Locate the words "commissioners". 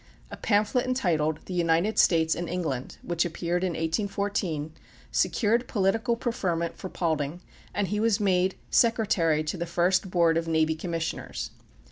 10.73-11.51